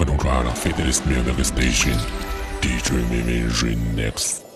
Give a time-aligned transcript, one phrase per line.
[0.00, 1.92] Rock and Rara Federalist Music Station.
[2.62, 4.49] DJ Mimi next.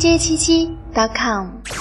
[0.00, 1.79] Dj 七七 .com。